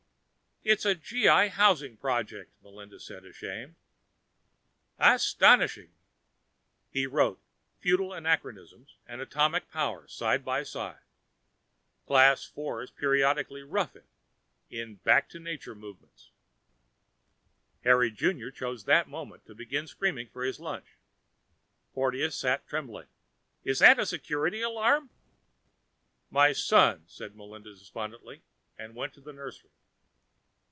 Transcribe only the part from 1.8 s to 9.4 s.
project," Melinda said, ashamed. "Astonishing." He wrote: Feudal anachronisms and